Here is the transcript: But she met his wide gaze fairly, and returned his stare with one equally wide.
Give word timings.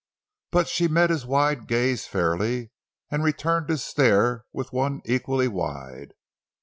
But 0.49 0.67
she 0.67 0.87
met 0.87 1.11
his 1.11 1.27
wide 1.27 1.67
gaze 1.67 2.07
fairly, 2.07 2.71
and 3.11 3.23
returned 3.23 3.69
his 3.69 3.83
stare 3.83 4.45
with 4.51 4.73
one 4.73 5.03
equally 5.05 5.47
wide. 5.47 6.15